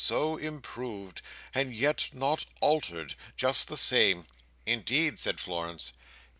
[0.03, 1.21] "So improved!
[1.53, 3.13] And yet not altered!
[3.37, 4.25] Just the same!"
[4.65, 5.93] "Indeed!" said Florence.